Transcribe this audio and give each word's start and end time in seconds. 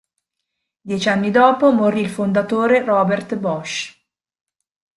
Dieci 0.83 1.09
anni 1.09 1.29
dopo 1.29 1.71
morì 1.71 1.99
il 2.01 2.09
fondatore 2.09 2.83
Robert 2.83 3.37
Bosch. 3.37 3.95